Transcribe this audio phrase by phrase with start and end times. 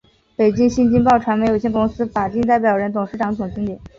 [0.35, 3.77] 北京新京报传媒有限责任公司法定代表人、董事长、总经理